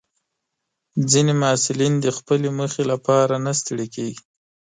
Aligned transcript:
ځینې 1.11 1.33
محصلین 1.41 1.93
د 2.01 2.07
خپلې 2.17 2.49
موخې 2.57 2.83
لپاره 2.91 3.33
نه 3.45 3.51
ستړي 3.59 3.87
کېږي. 3.95 4.21